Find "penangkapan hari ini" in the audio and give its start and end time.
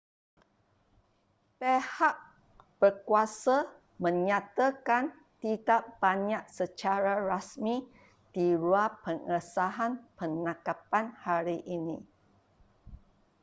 10.19-11.97